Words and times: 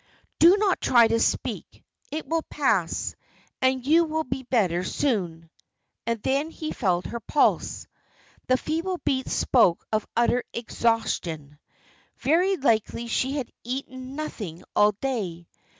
"Do 0.39 0.57
not 0.57 0.81
try 0.81 1.07
to 1.07 1.19
speak. 1.19 1.83
It 2.11 2.25
will 2.27 2.41
pass, 2.41 3.15
and 3.61 3.85
you 3.85 4.03
will 4.05 4.23
be 4.23 4.41
better 4.41 4.83
soon." 4.83 5.51
And 6.07 6.19
then 6.23 6.49
he 6.49 6.71
felt 6.71 7.05
her 7.05 7.19
pulse. 7.19 7.85
The 8.47 8.57
feeble 8.57 8.97
beats 9.05 9.31
spoke 9.33 9.85
of 9.91 10.07
utter 10.17 10.43
exhaustion. 10.53 11.59
Very 12.17 12.57
likely 12.57 13.05
she 13.05 13.33
had 13.35 13.51
eaten 13.63 14.15
nothing 14.15 14.63
all 14.75 14.93
day. 14.93 15.47